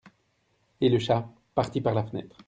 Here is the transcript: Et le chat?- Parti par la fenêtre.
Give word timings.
Et 0.79 0.89
le 0.89 0.97
chat?- 0.97 1.29
Parti 1.53 1.79
par 1.79 1.93
la 1.93 2.03
fenêtre. 2.03 2.35